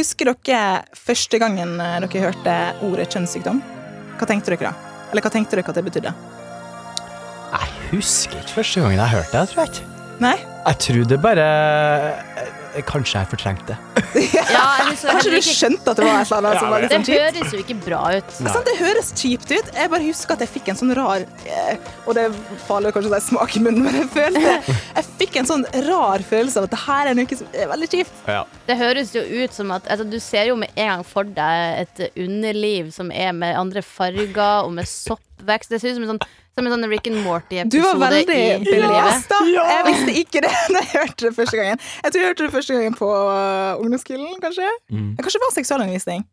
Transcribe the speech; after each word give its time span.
Husker 0.00 0.30
dere 0.32 0.84
første 0.96 1.36
gangen 1.42 1.74
eh, 1.76 1.98
dere 2.00 2.30
hørte 2.30 2.52
ordet 2.86 3.10
kjønnssykdom? 3.12 3.58
Hva 4.16 4.28
tenkte 4.28 4.54
dere 4.54 4.70
da? 4.70 4.94
Eller 5.10 5.26
hva 5.26 5.32
tenkte 5.34 5.58
dere 5.58 5.68
at 5.68 5.76
det 5.76 5.82
betydde? 5.90 6.12
Jeg 7.50 7.74
husker 7.90 8.38
ikke 8.40 8.54
første 8.54 8.80
gangen 8.80 9.02
jeg 9.02 9.12
hørte 9.12 9.34
det, 9.34 9.50
tror 9.50 9.66
jeg 9.66 9.74
ikke. 9.74 9.90
Nei? 10.24 10.36
Jeg 10.66 10.76
tror 10.84 11.04
det 11.08 11.16
bare 11.24 11.44
eh, 12.36 12.48
Kanskje 12.86 13.18
jeg 13.18 13.26
fortrengte 13.32 13.72
det. 13.72 13.76
Ja, 14.50 14.64
Kanskje 14.92 15.30
du 15.32 15.38
skjønte 15.42 15.90
at 15.92 15.98
det 15.98 16.04
var 16.06 16.20
et 16.20 16.30
eller 16.30 16.48
annet 16.50 16.60
som 16.60 16.70
var 16.70 16.82
litt 16.82 16.90
Det 16.92 16.98
sånn 16.98 17.06
kjipt? 17.08 17.20
høres 17.40 17.54
jo 17.54 17.60
ikke 17.62 17.76
bra 17.86 18.00
ut. 18.14 18.30
Sånn, 18.36 18.64
det 18.66 18.74
høres 18.78 19.08
kjipt 19.18 19.50
ut. 19.54 19.70
Jeg 19.74 19.90
bare 19.92 20.06
husker 20.06 20.36
at 20.36 20.44
jeg 20.44 20.50
fikk 20.52 20.70
en 20.72 20.78
sånn 20.78 20.92
rar 20.98 21.24
eh, 21.50 21.88
Og 22.06 22.14
det 22.18 22.26
er 22.28 22.36
farlig 22.68 22.90
å 22.92 22.94
kanskje 22.96 23.12
si 23.16 23.30
smak 23.32 23.56
i 23.58 23.62
munnen, 23.64 23.86
men 23.88 23.98
jeg 24.02 24.10
følte 24.14 24.54
Jeg 25.00 25.08
fikk 25.22 25.40
en 25.42 25.50
sånn 25.50 25.66
rar 25.88 26.24
følelse 26.30 26.60
av 26.62 26.68
at 26.68 26.74
det 26.76 26.82
her 26.84 27.10
er 27.12 27.18
noe 27.18 27.40
som 27.40 27.56
er 27.64 27.70
veldig 27.72 27.90
kjipt. 27.96 28.20
Ja. 28.30 28.42
Det 28.70 28.78
høres 28.80 29.14
jo 29.16 29.24
ut 29.24 29.56
som 29.56 29.74
at 29.76 29.88
altså, 29.90 30.06
Du 30.12 30.18
ser 30.22 30.50
jo 30.52 30.58
med 30.60 30.70
en 30.76 30.92
gang 30.94 31.06
for 31.06 31.26
deg 31.40 31.82
et 31.86 32.04
underliv 32.26 32.92
som 32.94 33.10
er 33.14 33.32
med 33.36 33.56
andre 33.58 33.82
farger 33.86 34.66
og 34.66 34.70
med 34.78 34.86
soppvekst. 34.90 35.72
Det 35.74 35.82
ser 35.82 35.94
ut 35.94 36.00
som 36.00 36.06
en 36.08 36.14
sånn, 36.14 36.22
som 36.56 36.66
en 36.66 36.74
sånn 36.74 36.88
Rick 36.90 37.06
and 37.10 37.16
Du 37.16 37.22
var 37.22 37.28
Morty-episode 37.40 38.00
veldig 38.00 38.36
i 38.36 38.46
belest, 38.66 39.30
livet. 39.30 39.54
Ja. 39.54 39.64
Jeg 39.70 39.86
visste 39.88 40.16
ikke 40.22 40.42
det 40.44 40.52
da 40.74 40.82
jeg 40.82 40.90
hørte 40.92 41.28
det 41.28 41.32
første 41.38 41.60
gangen. 41.60 41.82
Jeg 42.02 42.12
tror 42.12 42.20
jeg 42.20 42.32
hørte 42.32 42.46
det 42.46 42.54
første 42.56 42.76
gangen 42.76 42.98
på 42.98 43.08
uh, 43.08 43.80
ungdomsskolen, 43.80 44.36
kanskje. 44.42 44.68
Mm. 44.92 45.10
Kanskje 45.20 45.38
det 45.38 45.44
var 45.46 45.56
seksualundervisning. 45.56 46.26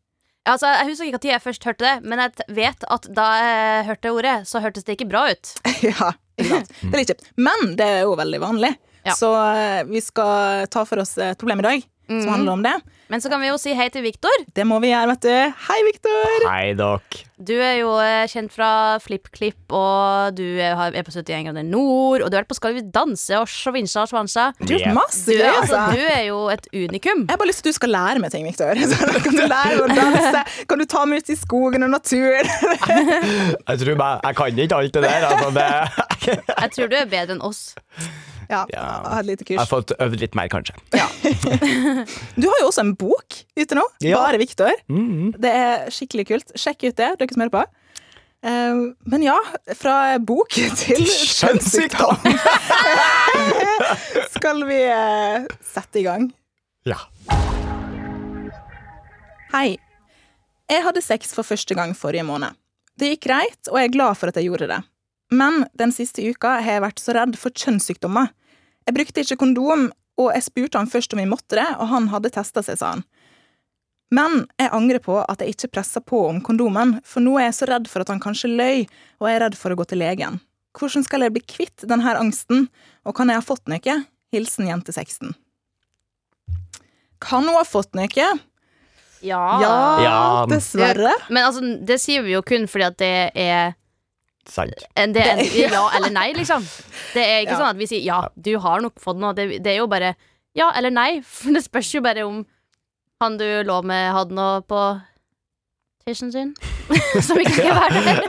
Altså, 0.47 0.71
jeg 0.71 0.87
husker 0.87 1.09
ikke 1.09 1.19
når 1.19 1.33
jeg 1.33 1.43
først 1.43 1.67
hørte 1.67 1.83
det, 1.83 1.95
men 2.07 2.23
jeg 2.23 2.47
vet 2.55 2.87
at 2.95 3.07
da 3.11 3.27
jeg 3.43 3.85
hørte 3.89 4.13
ordet, 4.15 4.35
så 4.47 4.63
hørtes 4.63 4.87
det 4.87 4.95
ikke 4.95 5.09
bra 5.11 5.25
ut. 5.33 5.53
ja, 5.89 6.13
ikke? 6.39 6.63
Det 6.63 6.93
er 6.93 7.01
litt 7.01 7.11
kjipt. 7.11 7.29
Men 7.35 7.75
det 7.79 7.91
er 7.97 8.01
jo 8.07 8.15
veldig 8.19 8.41
vanlig. 8.43 8.73
Ja. 9.07 9.15
Så 9.15 9.31
uh, 9.35 9.83
vi 9.87 10.01
skal 10.03 10.67
ta 10.71 10.83
for 10.87 11.03
oss 11.03 11.17
et 11.19 11.39
problem 11.39 11.63
i 11.63 11.67
dag 11.67 11.87
som 12.07 12.17
Mhm. 12.23 12.29
handler 12.31 12.51
om 12.51 12.63
det. 12.63 12.75
Men 13.09 13.21
så 13.23 13.29
kan 13.31 13.39
vi 13.39 13.47
jo 13.47 13.55
si 13.57 13.71
hei 13.73 13.87
til 13.89 14.01
Viktor. 14.03 14.33
Det 14.53 14.65
må 14.67 14.81
vi 14.83 14.89
gjøre, 14.91 15.07
vet 15.13 15.21
du. 15.21 15.53
Hei, 15.67 15.77
Viktor! 15.87 16.49
Hei, 16.51 16.73
dok. 16.75 17.03
Du 17.39 17.53
er 17.55 17.77
jo 17.79 17.93
eh, 18.03 18.25
kjent 18.27 18.51
fra 18.51 18.97
FlippKlipp, 18.99 19.71
og 19.71 20.35
du 20.35 20.43
er 20.59 20.75
på 21.05 21.13
71 21.13 21.45
grader 21.45 21.63
nord, 21.63 22.21
og 22.25 22.31
du 22.31 22.35
har 22.35 22.43
vært 22.43 22.49
på 22.51 22.57
Skal 22.57 22.73
vi 22.73 22.81
danse 22.81 23.31
og 23.37 23.47
Sjovinsa 23.47 24.01
og 24.03 24.09
Svansa. 24.11 24.49
Du 24.59 24.73
Yeah. 24.75 24.93
masse 24.93 25.25
Du, 25.25 25.37
er, 25.39 25.53
altså, 25.53 25.77
altså. 25.77 25.95
du 25.95 26.03
er 26.03 26.23
jo 26.27 26.39
et 26.49 26.67
unikum. 26.73 27.23
Jeg 27.27 27.29
har 27.31 27.37
bare 27.37 27.47
lyst 27.47 27.63
til 27.63 27.69
at 27.69 27.73
du 27.75 27.79
skal 27.79 27.89
lære 27.95 28.19
meg 28.19 28.31
ting, 28.31 28.45
Viktor. 28.45 28.73
Kan 29.23 29.33
du 29.39 29.45
lære 29.47 29.77
meg 29.77 29.85
å 29.85 29.95
danse? 29.95 30.43
Kan 30.67 30.79
du 30.79 30.85
ta 30.85 31.05
meg 31.05 31.23
ut 31.23 31.29
i 31.29 31.35
skogen 31.39 31.83
og 31.87 31.89
naturen? 31.95 32.47
Jeg 33.67 33.79
tror 33.83 33.95
bare 33.95 34.19
jeg 34.25 34.35
kan 34.35 34.57
ikke 34.65 34.75
alt 34.81 34.93
det 34.93 35.03
der. 35.03 35.27
Altså, 35.31 35.49
det, 35.55 36.37
Jeg 36.59 36.71
tror 36.75 36.87
du 36.91 36.95
er 36.99 37.05
bedre 37.05 37.35
enn 37.37 37.41
oss. 37.41 37.75
Ja, 38.49 38.65
Ja. 38.71 38.73
jeg 38.73 39.11
har 39.11 39.23
kurs. 39.43 39.49
jeg 39.49 39.59
har 39.59 39.65
fått 39.69 39.91
øvd 39.99 40.19
litt 40.21 40.35
mer, 40.35 40.47
kanskje. 40.47 40.73
Du 42.37 42.47
har 42.47 42.59
jo 42.61 42.67
også 42.69 42.81
en 42.85 42.93
bok 42.95 43.41
ute 43.57 43.75
nå. 43.75 43.83
Ja. 44.05 44.17
Bare 44.21 44.37
Viktor. 44.39 44.71
Mm. 44.89 45.33
Det 45.37 45.51
er 45.51 45.89
skikkelig 45.91 46.27
kult. 46.29 46.51
Sjekk 46.55 46.83
ut 46.89 46.95
det, 46.99 47.09
dere 47.19 47.33
som 47.33 47.41
hører 47.43 47.55
på. 47.57 47.63
Eh, 48.47 48.75
men 49.11 49.21
ja, 49.25 49.35
fra 49.75 50.17
bok 50.23 50.49
til 50.79 51.03
kjønnssykdom 51.07 52.15
skal 54.37 54.63
vi 54.69 54.79
eh, 54.85 55.47
sette 55.65 55.99
i 55.99 56.03
gang. 56.07 56.29
Ja. 56.87 56.97
Hei. 59.53 59.77
Jeg 60.67 60.83
hadde 60.83 60.99
sex 61.03 61.31
for 61.35 61.47
første 61.47 61.75
gang 61.77 61.93
forrige 61.95 62.25
måned. 62.27 62.55
Det 62.99 63.13
gikk 63.13 63.27
greit, 63.29 63.69
og 63.71 63.77
jeg 63.79 63.87
er 63.87 63.93
glad 63.93 64.17
for 64.19 64.27
at 64.31 64.35
jeg 64.39 64.49
gjorde 64.49 64.67
det. 64.71 64.79
Men 65.31 65.65
den 65.77 65.91
siste 65.91 66.23
uka 66.23 66.57
har 66.61 66.77
jeg 66.77 66.83
vært 66.85 67.01
så 67.03 67.15
redd 67.17 67.35
for 67.39 67.51
kjønnssykdommer. 67.51 68.29
Jeg 68.87 68.95
brukte 68.95 69.23
ikke 69.23 69.39
kondom, 69.41 69.89
og 70.17 70.31
jeg 70.33 70.45
spurte 70.47 70.79
han 70.79 70.89
først 70.89 71.13
om 71.13 71.19
vi 71.21 71.27
måtte 71.29 71.59
det, 71.59 71.67
og 71.77 71.89
han 71.91 72.07
hadde 72.13 72.31
testa 72.33 72.63
seg, 72.63 72.79
sa 72.79 72.93
han. 72.95 73.03
Men 74.15 74.45
jeg 74.55 74.71
angrer 74.71 75.01
på 75.03 75.17
at 75.19 75.41
jeg 75.43 75.51
ikke 75.51 75.73
pressa 75.75 75.99
på 75.99 76.21
om 76.29 76.39
kondomen, 76.45 76.95
for 77.03 77.19
nå 77.19 77.35
er 77.41 77.49
jeg 77.49 77.57
så 77.59 77.67
redd 77.67 77.89
for 77.91 78.05
at 78.05 78.11
han 78.13 78.21
kanskje 78.23 78.53
løy, 78.53 78.85
og 79.19 79.27
jeg 79.27 79.35
er 79.35 79.43
redd 79.43 79.57
for 79.59 79.75
å 79.75 79.79
gå 79.81 79.83
til 79.91 79.99
legen. 79.99 80.39
Hvordan 80.77 81.03
skal 81.03 81.25
jeg 81.25 81.33
bli 81.35 81.43
kvitt 81.43 81.83
denne 81.89 82.13
angsten, 82.15 82.69
og 83.03 83.17
kan 83.17 83.27
jeg 83.27 83.41
ha 83.41 83.43
fått 83.43 83.67
noe? 83.67 83.97
Hilsen 84.31 84.69
jente 84.69 84.95
16. 84.95 85.33
Kan 87.19 87.47
hun 87.49 87.57
ha 87.57 87.65
fått 87.67 87.97
noe? 87.97 88.07
Ja. 88.15 89.43
Ja, 89.59 90.01
Ja. 90.03 90.45
dessverre. 90.47 91.11
Men 91.29 91.43
altså, 91.43 91.61
det 91.83 91.99
sier 91.99 92.23
vi 92.23 92.35
jo 92.35 92.43
kun 92.45 92.67
fordi 92.69 92.85
at 92.87 92.97
det 93.01 93.31
er 93.35 93.75
Sant. 94.49 94.73
en, 94.95 95.13
det 95.13 95.23
er 95.25 95.41
ja 95.69 95.81
eller 95.97 96.09
nei, 96.15 96.29
liksom. 96.39 96.63
Det 97.13 97.23
er 97.23 97.41
ikke 97.43 97.55
Ja. 97.55 97.59
sånn 97.59 97.71
at 97.73 97.79
vi 97.81 97.87
sier 97.89 98.03
ja, 98.05 98.21
du 98.35 98.53
har 98.63 98.81
nok 98.81 98.99
fått 99.03 99.19
noe. 99.21 99.33
Det, 99.37 99.59
det 99.63 99.73
er 99.75 99.81
jo 99.81 99.87
bare 99.91 100.13
ja 100.57 100.71
eller 100.77 100.93
nei. 100.93 101.21
For 101.21 101.51
det 101.57 101.65
spørs 101.65 101.93
jo 101.97 102.01
bare 102.05 102.23
om 102.27 102.45
han 103.21 103.37
du 103.39 103.45
lå 103.65 103.81
med, 103.83 104.11
hadde 104.13 104.35
noe 104.37 104.61
på 104.61 104.81
tissen 106.05 106.31
sin. 106.31 106.53
Som 107.27 107.39
ikke 107.41 107.51
skal 107.57 107.75
være 107.75 108.01
der. 108.05 108.21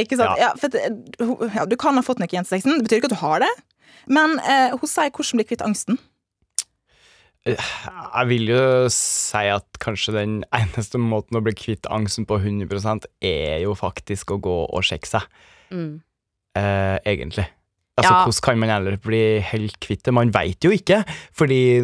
Ikke 0.00 0.16
sant? 0.18 0.40
Ja. 0.40 0.48
Ja. 0.48 0.50
for 0.58 0.72
at, 0.72 1.54
ja, 1.54 1.66
du 1.70 1.76
kan 1.78 1.94
ha 1.98 2.02
fått 2.02 2.18
noe 2.18 2.26
i 2.30 2.34
jentesexen. 2.38 2.72
16. 2.72 2.80
Det 2.80 2.88
betyr 2.88 3.02
ikke 3.02 3.10
at 3.12 3.16
du 3.16 3.22
har 3.22 3.44
det. 3.44 3.52
Men 4.10 4.38
eh, 4.42 4.72
hun 4.74 4.88
sier 4.90 5.10
hvordan 5.12 5.40
bli 5.40 5.46
kvitt 5.52 5.62
angsten. 5.66 6.00
Jeg 7.46 8.26
vil 8.30 8.48
jo 8.50 8.62
si 8.92 9.42
at 9.52 9.78
kanskje 9.82 10.14
den 10.16 10.38
eneste 10.56 10.98
måten 10.98 11.38
å 11.38 11.42
bli 11.46 11.54
kvitt 11.56 11.86
angsten 11.92 12.26
på 12.26 12.40
100 12.42 13.06
er 13.22 13.60
jo 13.62 13.74
faktisk 13.78 14.34
å 14.34 14.40
gå 14.42 14.56
og 14.66 14.82
sjekke 14.86 15.06
seg, 15.16 15.28
Mm. 15.70 16.00
eh, 16.56 16.98
egentlig. 17.06 17.46
Altså, 17.96 18.12
Ja. 18.12 18.24
Hvordan 18.26 18.42
kan 18.42 18.58
man 18.58 18.68
heller 18.68 18.96
bli 18.98 19.40
helt 19.40 19.78
kvitt 19.80 20.02
det? 20.04 20.12
Man 20.12 20.30
veit 20.30 20.60
jo 20.60 20.70
ikke, 20.70 21.04
fordi 21.32 21.80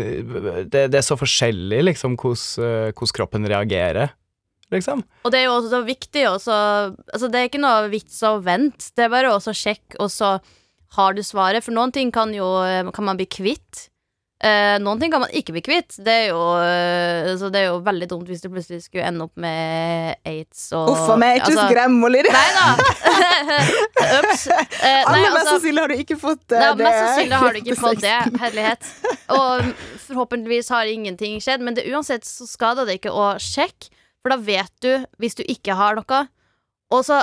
det, 0.68 0.90
det 0.90 0.94
er 0.98 1.06
så 1.06 1.16
forskjellig 1.16 1.82
liksom 1.88 2.16
hvordan, 2.16 2.64
eh, 2.66 2.92
hvordan 2.92 3.14
kroppen 3.16 3.46
reagerer, 3.48 4.10
liksom. 4.70 5.02
Og 5.24 5.32
det 5.32 5.40
er 5.40 5.44
jo 5.46 5.54
også 5.60 5.70
så 5.70 5.80
viktig 5.86 6.26
også 6.28 6.52
Altså, 7.14 7.30
det 7.30 7.38
er 7.40 7.48
ikke 7.48 7.62
noe 7.62 7.88
vits 7.88 8.20
å 8.22 8.42
vente. 8.42 8.90
Det 8.94 9.04
er 9.06 9.08
bare 9.08 9.32
å 9.32 9.40
sjekke, 9.40 9.96
og 10.00 10.10
så 10.10 10.40
har 10.96 11.14
du 11.14 11.22
svaret. 11.22 11.64
For 11.64 11.72
noen 11.72 11.92
ting 11.92 12.12
kan 12.12 12.32
jo 12.34 12.44
Kan 12.92 13.04
man 13.04 13.16
bli 13.16 13.26
kvitt. 13.26 13.88
Eh, 14.42 14.76
noen 14.82 14.98
ting 14.98 15.12
kan 15.12 15.22
man 15.22 15.30
ikke 15.30 15.52
bli 15.54 15.60
kvitt. 15.62 15.94
Det 16.02 16.14
er 16.24 16.24
jo, 16.32 16.40
eh, 16.58 17.28
så 17.38 17.46
det 17.54 17.60
er 17.60 17.68
jo 17.68 17.76
veldig 17.86 18.08
dumt 18.10 18.26
hvis 18.26 18.40
du 18.42 18.48
plutselig 18.50 18.80
skulle 18.82 19.04
ende 19.06 19.28
opp 19.28 19.36
med 19.38 20.16
aids 20.26 20.64
og 20.74 20.90
Uff 20.90 21.12
a 21.14 21.16
meg, 21.20 21.36
ikke 21.38 21.52
altså- 21.52 21.66
skrem 21.68 21.94
henne, 21.94 22.10
Lydia! 22.10 22.32
Nei 22.34 22.50
da! 22.56 22.66
Ups. 24.18 24.42
Eh, 24.50 24.64
nei, 24.82 25.04
Aller 25.04 25.22
mest 25.22 25.36
altså- 25.36 25.52
sannsynlig 25.52 25.84
har 25.84 25.94
du 25.94 26.02
ikke 26.02 26.18
fått 26.18 26.56
eh, 26.56 26.58
nei, 26.58 26.72
det. 26.74 26.88
mest 26.88 26.98
sannsynlig 27.04 27.38
har 27.44 27.54
du 27.54 27.60
ikke 27.62 27.78
fått 27.84 28.02
det. 28.02 28.16
Herlighet. 28.42 28.90
Og 29.38 29.70
forhåpentligvis 30.08 30.72
har 30.74 30.90
ingenting 30.90 31.38
skjedd, 31.44 31.62
men 31.62 31.78
det, 31.78 31.86
uansett 31.94 32.26
så 32.26 32.48
skader 32.50 32.90
det 32.90 32.98
ikke 32.98 33.14
å 33.14 33.36
sjekke, 33.38 33.94
for 34.22 34.34
da 34.34 34.40
vet 34.42 34.74
du 34.82 34.90
hvis 35.22 35.38
du 35.38 35.46
ikke 35.46 35.78
har 35.78 35.94
noe. 36.02 36.24
Og 36.90 37.06
så 37.06 37.22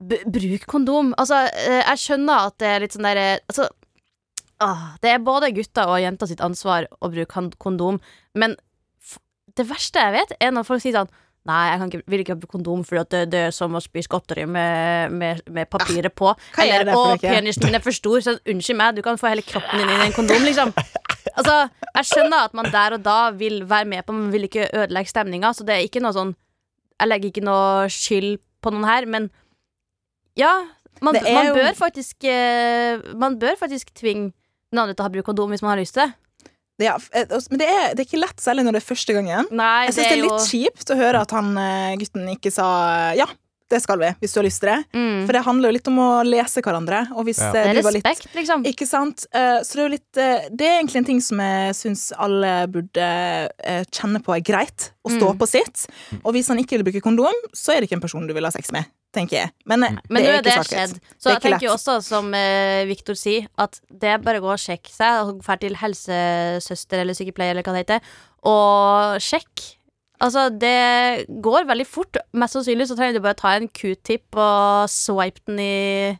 b 0.00 0.16
Bruk 0.24 0.64
kondom. 0.70 1.10
Altså, 1.20 1.42
eh, 1.50 1.82
jeg 1.82 2.00
skjønner 2.06 2.46
at 2.46 2.56
det 2.62 2.70
er 2.70 2.82
litt 2.86 2.94
sånn 2.94 3.10
derre 3.10 3.28
altså, 3.50 3.66
ah, 4.60 4.94
Det 5.02 5.10
er 5.14 5.18
både 5.24 5.52
gutta 5.56 5.86
og 5.90 6.00
jenta 6.02 6.26
sitt 6.30 6.40
ansvar 6.44 6.86
å 7.00 7.10
bruke 7.12 7.44
kondom, 7.58 8.00
men 8.34 8.56
det 9.56 9.66
verste 9.66 9.98
jeg 9.98 10.14
vet, 10.14 10.36
er 10.40 10.52
når 10.54 10.68
folk 10.68 10.82
sier 10.84 10.94
sånn 11.00 11.10
Nei, 11.48 11.70
jeg 11.70 11.78
kan 11.80 11.88
ikke, 11.88 12.04
vil 12.12 12.20
ikke 12.20 12.34
ha 12.36 12.48
kondom 12.52 12.80
fordi 12.84 13.02
det, 13.14 13.20
det 13.32 13.38
er 13.46 13.52
som 13.56 13.72
å 13.72 13.80
spise 13.80 14.10
godteri 14.12 14.42
med, 14.44 15.14
med, 15.16 15.38
med 15.48 15.70
papiret 15.72 16.12
på. 16.12 16.34
hva 16.36 16.66
Eller 16.66 16.90
'Å, 16.92 17.14
penisen 17.16 17.64
min 17.64 17.78
er 17.78 17.80
for 17.80 17.96
stor', 17.96 18.20
så 18.20 18.34
unnskyld 18.44 18.76
meg, 18.76 18.98
du 18.98 19.00
kan 19.06 19.16
få 19.16 19.30
hele 19.32 19.40
kroppen 19.40 19.80
din 19.80 19.88
inn 19.88 20.02
i 20.04 20.08
en 20.10 20.12
kondom, 20.12 20.44
liksom. 20.44 20.74
Altså, 21.32 21.54
jeg 21.96 22.08
skjønner 22.10 22.44
at 22.44 22.52
man 22.60 22.68
der 22.68 22.98
og 22.98 23.02
da 23.06 23.30
vil 23.32 23.62
være 23.68 23.88
med 23.88 24.04
på 24.04 24.12
Man 24.12 24.28
vil 24.34 24.44
ikke 24.50 24.68
ødelegge 24.68 25.08
stemninga, 25.14 25.54
så 25.56 25.64
det 25.64 25.74
er 25.78 25.86
ikke 25.88 26.02
noe 26.04 26.12
sånn 26.16 26.34
Jeg 27.00 27.08
legger 27.08 27.32
ikke 27.32 27.44
noe 27.48 27.88
skyld 27.88 28.36
på 28.60 28.72
noen 28.74 28.84
her, 28.88 29.06
men 29.08 29.30
ja, 30.36 30.52
man, 31.00 31.16
man 31.24 31.54
bør 31.56 31.70
jo- 31.70 31.78
faktisk 31.80 32.24
eh, 32.28 33.00
Man 33.16 33.38
bør 33.40 33.56
faktisk 33.60 33.94
tvinge 33.96 34.32
den 34.70 34.78
andre 34.82 34.94
til 34.94 35.02
å 35.02 35.08
ha 35.08 35.14
bruk 35.16 35.26
kondom 35.26 35.50
hvis 35.54 35.62
man 35.64 35.72
har 35.74 35.82
lyst 35.82 35.96
til 35.98 36.06
det. 36.06 36.14
Ja, 36.80 36.94
eh, 37.12 37.26
men 37.50 37.58
det 37.60 37.66
er, 37.68 37.92
det 37.94 38.00
er 38.04 38.08
ikke 38.08 38.22
lett, 38.22 38.40
særlig 38.40 38.64
når 38.64 38.78
det 38.78 38.80
er 38.82 38.88
første 38.88 39.12
gangen. 39.18 39.50
Nei, 39.52 39.84
Jeg 39.90 39.94
syns 39.98 40.06
det 40.06 40.16
er 40.16 40.22
jo 40.22 40.30
litt 40.30 40.48
kjipt 40.48 40.90
å 40.94 40.96
høre 40.96 41.20
at 41.26 41.30
han 41.36 41.50
eh, 41.60 41.96
gutten 42.00 42.28
ikke 42.36 42.52
sa 42.54 42.68
ja. 43.18 43.26
Det 43.70 43.78
skal 43.78 44.00
vi, 44.00 44.08
hvis 44.18 44.32
du 44.34 44.38
har 44.40 44.46
lyst 44.48 44.58
til 44.64 44.66
det. 44.72 44.78
Mm. 44.98 45.18
For 45.28 45.36
det 45.36 45.42
handler 45.46 45.70
jo 45.70 45.74
litt 45.76 45.86
om 45.92 45.98
å 46.02 46.06
lese 46.26 46.58
hverandre. 46.58 47.04
Og 47.14 47.22
hvis 47.28 47.38
Ja. 47.38 47.52
eh, 47.54 47.68
Det 47.68 47.76
du 47.76 47.86
var 47.86 47.92
litt 47.94 48.02
respekt, 48.08 48.32
liksom. 48.34 48.64
Ikke 48.66 48.86
sant? 48.88 49.26
Eh, 49.30 49.60
Så 49.62 49.76
det 49.76 49.78
er 49.78 49.86
jo 49.86 49.92
litt 49.94 50.18
eh, 50.18 50.48
Det 50.50 50.66
er 50.66 50.78
egentlig 50.80 50.96
en 50.98 51.04
ting 51.06 51.20
som 51.22 51.38
jeg 51.38 51.76
syns 51.78 52.10
alle 52.18 52.66
burde 52.66 52.98
eh, 53.62 53.84
kjenne 53.94 54.18
på 54.26 54.34
er 54.34 54.40
greit. 54.42 54.90
Å 55.06 55.12
stå 55.14 55.28
Mm. 55.30 55.38
på 55.38 55.46
sitt. 55.46 55.86
Og 56.24 56.34
hvis 56.34 56.48
han 56.50 56.58
ikke 56.58 56.80
vil 56.80 56.88
bruke 56.90 57.00
kondom, 57.04 57.38
så 57.54 57.70
er 57.76 57.80
det 57.80 57.86
ikke 57.92 58.00
en 58.00 58.06
person 58.08 58.26
du 58.26 58.34
vil 58.34 58.42
ha 58.42 58.50
sex 58.50 58.72
med, 58.74 58.90
tenker 59.12 59.36
jeg. 59.40 59.50
Men, 59.66 59.82
eh, 59.84 59.96
Men 60.08 60.22
det 60.22 60.28
er 60.30 60.38
er 60.38 60.42
det 60.42 60.52
ikke 60.52 60.64
svart-hvitt. 60.64 60.94
skjedd. 60.94 61.00
Det 61.00 61.22
Så 61.22 61.28
er 61.30 61.34
jeg 61.34 61.42
tenker 61.42 61.66
jo 61.66 61.72
også, 61.74 61.96
som 62.06 62.34
eh, 62.34 62.84
Viktor 62.86 63.14
sier, 63.18 63.48
at 63.58 63.80
det 63.90 64.08
er 64.14 64.18
bare 64.18 64.38
å 64.38 64.44
gå 64.46 64.52
og 64.54 64.58
sjekke 64.62 64.92
seg, 64.94 65.32
dra 65.42 65.56
til 65.56 65.74
helsesøster 65.80 67.02
eller 67.02 67.14
sykepleier 67.18 67.50
eller 67.54 67.66
hva 67.66 67.74
det 67.74 67.84
heter, 67.86 68.00
og 68.46 69.20
sjekk. 69.20 69.66
Altså, 70.20 70.50
det 70.52 71.26
går 71.40 71.64
veldig 71.66 71.86
fort. 71.88 72.16
Mest 72.36 72.52
sannsynlig 72.58 72.86
så 72.90 72.96
trenger 72.98 73.14
du 73.16 73.24
bare 73.24 73.38
ta 73.40 73.54
en 73.56 73.68
q-tip 73.72 74.36
og 74.36 74.88
swipe 74.92 75.40
den 75.48 75.58
i 75.64 76.18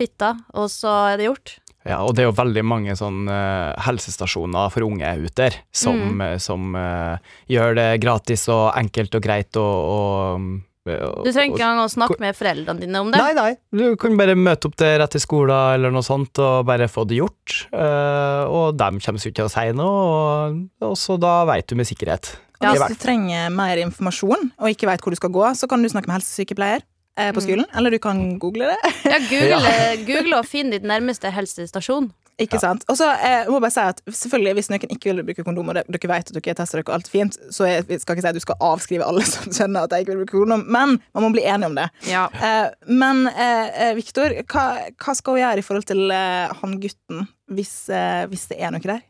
fitta, 0.00 0.34
og 0.54 0.68
så 0.68 1.14
er 1.14 1.16
det 1.20 1.28
gjort. 1.30 1.54
Ja, 1.86 1.98
og 2.04 2.14
det 2.16 2.22
er 2.24 2.30
jo 2.30 2.36
veldig 2.36 2.62
mange 2.64 2.94
sånn 2.96 3.26
uh, 3.28 3.74
helsestasjoner 3.84 4.70
for 4.72 4.86
unge 4.86 5.04
ute 5.20 5.34
der, 5.36 5.56
som, 5.72 5.98
Mm. 6.16 6.20
eh, 6.24 6.38
som 6.40 6.70
uh, 6.76 7.18
gjør 7.48 7.74
det 7.76 7.88
gratis 8.00 8.46
og 8.48 8.72
enkelt 8.80 9.14
og 9.18 9.22
greit 9.26 9.56
og, 9.60 9.74
og 9.96 10.46
Du 10.84 11.30
trenger 11.32 11.54
ikke 11.54 11.64
engang 11.64 11.80
å 11.80 11.88
snakke 11.88 12.18
med 12.20 12.36
foreldrene 12.36 12.82
dine 12.82 13.00
om 13.00 13.08
det. 13.12 13.20
Nei, 13.22 13.32
nei. 13.36 13.52
Du 13.72 13.96
kan 14.00 14.18
bare 14.20 14.34
møte 14.36 14.68
opp 14.68 14.74
der 14.80 15.00
etter 15.00 15.22
skolen 15.22 15.54
eller 15.78 15.94
noe 15.94 16.04
sånt 16.04 16.36
og 16.44 16.66
bare 16.68 16.88
få 16.92 17.06
det 17.08 17.22
gjort. 17.22 17.54
Uh, 17.72 18.44
og 18.52 18.76
dem 18.76 19.00
kommer 19.00 19.22
ikke 19.24 19.38
til 19.40 19.48
å 19.48 19.52
si 19.52 19.64
noe, 19.76 20.02
og, 20.04 20.58
og 20.90 20.96
så 21.00 21.16
da 21.20 21.38
vet 21.48 21.70
du 21.72 21.78
med 21.80 21.88
sikkerhet. 21.88 22.34
Ja, 22.60 22.74
I 22.74 22.76
hvis 22.78 22.94
du 22.94 23.00
trenger 23.00 23.48
mer 23.52 23.80
informasjon 23.82 24.50
og 24.60 24.68
ikke 24.70 24.88
vet 24.88 25.00
hvor 25.04 25.12
du 25.12 25.18
skal 25.18 25.32
gå, 25.34 25.46
så 25.56 25.68
kan 25.68 25.82
du 25.84 25.88
snakke 25.92 26.08
med 26.08 26.18
helsesykepleier 26.20 26.84
eh, 26.84 27.32
på 27.32 27.40
Mm. 27.40 27.46
skolen. 27.48 27.66
Eller 27.76 27.90
du 27.96 27.98
kan 28.04 28.20
google 28.42 28.68
det. 28.74 28.92
Ja, 29.08 29.18
google, 29.24 29.72
google 30.08 30.38
og 30.42 30.46
finn 30.48 30.70
ditt 30.72 30.84
nærmeste 30.86 31.32
helsestasjon. 31.34 32.10
Ikke 32.42 32.58
sant? 32.58 32.82
Og 32.90 32.96
så 32.98 33.06
eh, 33.14 33.44
må 33.46 33.60
jeg 33.60 33.62
bare 33.62 33.70
si 33.76 33.82
at 33.84 34.00
selvfølgelig 34.10 34.54
hvis 34.58 34.68
noen 34.72 34.84
ikke 34.96 35.12
vil 35.12 35.22
bruke 35.28 35.44
kondom, 35.46 35.68
og 35.70 35.76
dere 35.78 36.08
vet 36.10 36.30
at 36.30 36.34
dere 36.34 36.50
har 36.50 36.56
testa 36.58 36.76
dere 36.80 36.88
og 36.88 36.94
alt 36.96 37.06
er 37.06 37.12
fint, 37.12 37.36
så 37.54 37.68
jeg 37.70 37.84
skal 38.02 38.16
ikke 38.16 38.24
si 38.24 38.30
at 38.32 38.34
du 38.34 38.42
skal 38.42 38.58
avskrive 38.72 39.06
alle 39.06 39.22
som 39.28 39.52
skjønner 39.54 39.86
at 39.86 39.92
de 39.94 40.00
ikke 40.02 40.16
vil 40.16 40.24
bruke 40.24 40.40
kondom, 40.42 40.64
men 40.66 40.96
man 41.14 41.22
må 41.26 41.30
bli 41.36 41.44
enige 41.46 41.70
om 41.70 41.78
det. 41.78 41.86
Ja. 42.10 42.24
Eh, 42.34 42.68
men 42.90 43.26
eh, 43.30 43.70
eh, 43.86 43.94
Viktor, 44.00 44.34
hva, 44.50 44.64
hva 44.98 45.14
skal 45.14 45.36
hun 45.36 45.42
gjøre 45.44 45.62
i 45.62 45.66
forhold 45.70 45.86
til 45.92 46.02
eh, 46.10 46.54
han 46.62 46.74
gutten, 46.82 47.26
hvis, 47.54 47.74
eh, 47.94 48.24
hvis 48.32 48.48
det 48.50 48.58
er 48.58 48.74
noe 48.74 48.82
der? 48.82 49.02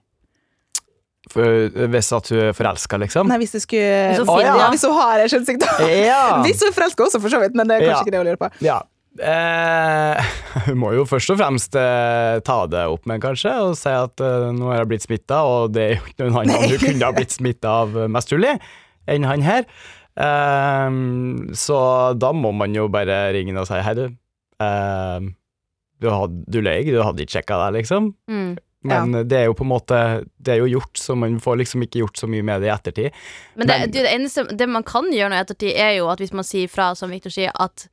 For, 1.33 1.71
hvis 1.89 2.11
at 2.13 2.29
hun 2.29 2.41
er 2.51 2.53
forelska, 2.53 2.99
liksom. 3.01 3.31
Nei, 3.33 3.39
hvis 3.41 3.55
hun 3.57 3.63
skulle 3.65 3.93
Hvis 4.13 4.19
hun 4.21 4.29
finner- 4.29 4.59
ja, 4.61 4.67
Hvis 4.75 4.83
hun 4.85 4.93
har 5.01 5.23
en 5.25 5.31
kjønnssykdom. 5.33 5.79
Ja. 5.89 6.19
Hvis 6.45 6.61
hun 6.61 6.69
er 6.69 6.75
forelska 6.77 7.07
også, 7.09 7.21
for 7.25 7.33
så 7.33 7.41
vidt, 7.41 7.57
men 7.57 7.71
det 7.73 7.79
er 7.79 7.87
kanskje 7.87 7.95
Ja. 7.97 8.03
ikke 8.05 8.13
det 8.13 8.21
hun 8.21 8.29
lurer 8.29 8.43
på. 8.45 8.51
ja. 8.61 8.83
Eh, 9.15 10.34
hun 10.67 10.79
må 10.83 10.93
jo 10.95 11.05
først 11.09 11.33
og 11.35 11.39
fremst 11.41 11.77
eh, 11.79 12.39
ta 12.47 12.59
det 12.71 12.85
opp 12.91 13.07
med, 13.11 13.23
kanskje, 13.25 13.53
og 13.69 13.77
si 13.79 13.93
at 13.93 14.23
eh, 14.25 14.49
nå 14.55 14.71
har 14.71 14.83
jeg 14.83 14.91
blitt 14.93 15.07
smitta, 15.07 15.43
og 15.49 15.75
det 15.75 15.85
er 15.85 15.95
jo 15.99 16.09
ikke 16.11 16.29
noen 16.29 16.41
annen 16.45 16.73
du 16.73 16.77
kunne 16.83 17.09
ha 17.09 17.15
blitt 17.17 17.35
smitta 17.35 17.77
av 17.85 17.97
eh, 18.05 18.11
mest 18.11 18.31
trolig 18.33 18.55
enn 19.11 19.27
han 19.29 19.45
her. 19.45 19.67
Eh, 20.15 20.91
så 21.59 21.79
da 22.19 22.31
må 22.37 22.53
man 22.57 22.77
jo 22.77 22.87
bare 22.93 23.27
ringe 23.37 23.57
og 23.61 23.67
si 23.71 23.81
hei, 23.85 23.97
du. 23.99 24.07
Eh, 24.65 25.33
du, 26.01 26.09
had, 26.13 26.39
du 26.51 26.61
løy, 26.65 26.87
du 26.91 27.01
hadde 27.03 27.25
ikke 27.25 27.39
sjekka 27.41 27.59
deg, 27.67 27.81
liksom. 27.83 28.13
Mm. 28.31 28.55
Men 28.85 29.15
det 29.25 29.39
er 29.39 29.47
jo 29.49 29.55
på 29.57 29.65
en 29.65 29.71
måte 29.71 29.99
Det 30.37 30.53
er 30.53 30.59
jo 30.61 30.67
gjort, 30.75 30.99
så 31.01 31.15
man 31.17 31.39
får 31.41 31.55
liksom 31.63 31.87
ikke 31.87 32.03
gjort 32.03 32.21
så 32.21 32.27
mye 32.29 32.45
med 32.45 32.61
det 32.61 32.69
i 32.69 32.73
ettertid. 32.75 33.15
Men 33.57 33.71
det, 33.71 33.79
Men- 33.81 33.95
det, 33.95 34.03
eneste, 34.11 34.45
det 34.53 34.69
man 34.69 34.85
kan 34.85 35.09
gjøre 35.09 35.31
nå 35.33 35.39
i 35.39 35.45
ettertid, 35.47 35.73
er 35.73 35.95
jo 35.97 36.11
at 36.13 36.21
hvis 36.21 36.35
man 36.37 36.45
sier 36.45 36.69
fra, 36.69 36.91
som 36.99 37.09
Victor 37.15 37.33
sier, 37.33 37.55
at, 37.65 37.87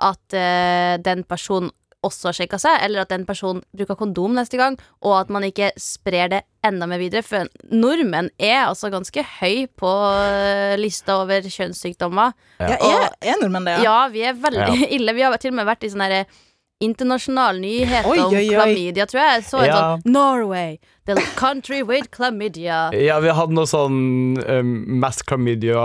at 0.00 0.36
eh, 0.36 0.94
den 1.04 1.26
personen 1.28 1.68
også 2.06 2.28
har 2.28 2.36
sjekka 2.38 2.58
seg, 2.62 2.76
eller 2.84 3.02
at 3.02 3.12
en 3.12 3.24
person 3.26 3.58
bruker 3.74 3.96
kondom 3.98 4.36
neste 4.38 4.56
gang, 4.60 4.76
og 5.02 5.16
at 5.18 5.30
man 5.34 5.42
ikke 5.48 5.72
sprer 5.82 6.28
det 6.30 6.42
enda 6.64 6.86
mer 6.86 7.00
videre. 7.02 7.24
For 7.26 7.48
nordmenn 7.74 8.30
er 8.38 8.68
altså 8.68 8.90
ganske 8.94 9.24
høy 9.40 9.64
på 9.78 9.90
eh, 10.22 10.76
lista 10.78 11.16
over 11.24 11.42
kjønnssykdommer. 11.42 12.36
Ja. 12.62 12.68
Ja, 12.76 12.76
er, 13.02 13.16
er 13.34 13.40
nordmenn 13.42 13.66
det, 13.66 13.78
ja? 13.80 13.82
Ja, 13.88 13.96
vi 14.14 14.22
er 14.30 14.38
veldig 14.38 14.86
ille. 15.00 15.16
Vi 15.18 15.26
har 15.26 15.36
til 15.42 15.50
og 15.54 15.58
med 15.58 15.66
vært 15.72 15.88
i 15.88 15.90
sånne 15.94 16.10
her 16.12 16.38
internasjonale 16.78 17.58
nyheter 17.58 18.06
Oi, 18.06 18.18
om 18.22 18.30
oi, 18.30 18.44
oi. 18.44 18.54
klamydia, 18.54 19.06
tror. 19.10 19.24
Jeg 19.34 19.44
så 19.48 19.58
en 19.64 19.66
Ja. 19.66 19.78
sånn 19.98 20.12
Norway, 20.14 20.76
the 21.16 21.22
country 21.38 21.82
with 21.82 22.08
chlamydia. 22.14 22.90
Ja, 22.94 23.18
vi 23.24 23.30
hadde 23.34 23.54
noe 23.56 23.66
sånn 23.68 24.36
um, 24.44 24.72
mass 25.00 25.22
chlamydia 25.26 25.78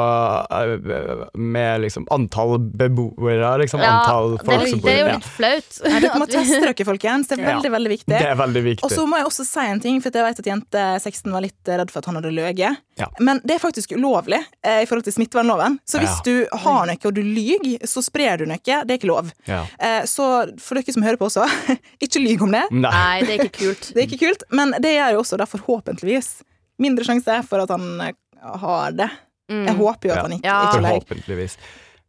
uh, 0.51 1.25
med 1.39 1.81
liksom 1.85 2.07
antall 2.11 2.57
beboere, 2.59 3.53
liksom. 3.63 3.81
antall 3.83 4.37
det, 4.37 4.45
folk 4.47 4.67
som 4.69 4.79
bor 4.83 4.89
det 4.89 4.95
er 4.95 5.01
jo 5.03 5.11
litt 5.15 5.29
flaut. 5.37 5.79
Nei, 5.87 5.99
dere 6.03 6.19
må 6.21 6.27
teste 6.33 6.59
dere, 6.63 6.87
folkens. 6.87 7.29
Det 7.31 7.37
er 7.39 7.43
Ja. 7.43 7.49
veldig, 7.55 7.71
veldig 7.77 7.93
viktig. 7.93 8.13
Det 8.13 8.29
er 8.31 8.39
veldig 8.39 8.63
viktig. 8.69 8.85
Og 8.87 8.91
så 8.93 9.05
må 9.09 9.19
jeg 9.21 9.29
også 9.29 9.45
si 9.47 9.65
en 9.73 9.79
ting, 9.83 10.01
for 10.03 10.11
jeg 10.13 10.27
vet 10.29 10.39
at 10.43 10.49
jente 10.53 10.83
16 11.03 11.31
var 11.33 11.45
litt 11.45 11.71
redd 11.73 11.91
for 11.93 12.03
at 12.03 12.09
han 12.11 12.19
hadde 12.21 12.33
løyet. 12.35 12.79
Ja. 12.99 13.07
Men 13.19 13.39
det 13.43 13.55
er 13.57 13.61
faktisk 13.63 13.95
ulovlig 13.97 14.37
eh, 14.61 14.83
i 14.83 14.85
forhold 14.89 15.03
til 15.07 15.15
smittevernloven. 15.15 15.79
Så 15.89 15.97
hvis 16.01 16.13
Ja. 16.13 16.21
du 16.27 16.57
har 16.65 16.85
noe 16.85 16.99
og 17.03 17.13
du 17.15 17.21
lyver, 17.25 17.79
så 17.89 18.03
sprer 18.05 18.37
du 18.37 18.45
noe. 18.45 18.59
Det 18.61 18.75
er 18.93 18.97
ikke 18.99 19.09
lov. 19.09 19.31
ja. 19.49 19.63
Eh, 19.79 20.03
så 20.09 20.27
for 20.61 20.77
dere 20.77 20.93
som 20.93 21.03
hører 21.03 21.17
på 21.17 21.25
også, 21.29 21.47
ikke 22.05 22.21
lyv 22.21 22.43
om 22.45 22.51
det. 22.53 22.63
Nei. 22.71 22.91
Nei, 22.93 23.21
det 23.25 23.33
er 23.33 23.45
ikke 23.47 23.57
kult. 23.63 23.89
Det 23.93 24.03
er 24.03 24.07
ikke 24.07 24.21
kult, 24.25 24.43
men 24.53 24.73
det 24.81 24.93
gjør 24.95 25.12
jo 25.15 25.21
også 25.24 25.38
da 25.42 25.45
forhåpentligvis 25.50 26.42
mindre 26.83 27.06
sjanse 27.07 27.39
for 27.48 27.63
at 27.63 27.69
han 27.69 27.88
eh, 28.01 28.13
har 28.63 28.92
det. 28.98 29.10
Mm. 29.51 29.65
Jeg 29.68 29.75
håper 29.80 30.07
jo 30.10 30.12
at 30.13 30.18
Ja. 30.18 30.21
han 30.24 30.31
ikke, 30.38 30.45
Ja. 30.48 30.62
ikke. 30.71 30.81
Forhåpentligvis. 30.88 31.57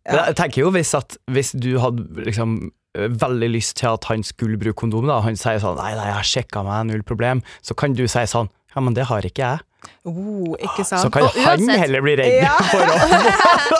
Ja. 0.06 0.24
Jeg 0.28 0.36
tenker 0.36 0.60
jo 0.64 0.70
hvis, 0.70 0.94
at, 0.94 1.16
hvis 1.32 1.52
du 1.56 1.78
hadde 1.80 2.24
liksom 2.26 2.70
eh, 2.96 3.08
veldig 3.08 3.48
lyst 3.54 3.76
til 3.80 3.88
at 3.94 4.04
han 4.10 4.22
skulle 4.22 4.58
bruke 4.60 4.76
kondom, 4.84 5.06
da, 5.08 5.20
han 5.24 5.36
sier 5.36 5.58
sånn 5.62 5.76
'nei, 5.80 5.94
nei, 5.96 6.04
jeg 6.10 6.14
har 6.20 6.28
sjekka 6.28 6.64
meg, 6.64 6.86
null 6.92 7.02
problem', 7.02 7.42
så 7.62 7.74
kan 7.76 7.92
du 7.94 8.06
si 8.06 8.18
sånn 8.28 8.48
'ja, 8.74 8.80
men 8.82 8.94
det 8.94 9.06
har 9.06 9.22
ikke 9.22 9.42
jeg'. 9.42 9.60
Oh, 10.06 10.56
ikke 10.64 10.80
Så 10.84 11.10
kan 11.12 11.22
Og 11.24 11.30
han 11.44 11.58
uansett- 11.60 11.78
heller 11.78 12.00
bli 12.00 12.14
redd 12.16 12.42
Ja. 12.42 12.56
for 12.56 12.80
å 12.80 12.94